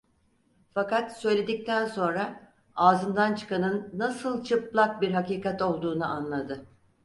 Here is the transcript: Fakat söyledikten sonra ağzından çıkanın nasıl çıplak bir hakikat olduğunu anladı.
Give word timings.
Fakat 0.73 1.17
söyledikten 1.19 1.85
sonra 1.85 2.53
ağzından 2.75 3.35
çıkanın 3.35 3.91
nasıl 3.93 4.43
çıplak 4.43 5.01
bir 5.01 5.11
hakikat 5.11 5.61
olduğunu 5.61 6.05
anladı. 6.05 6.65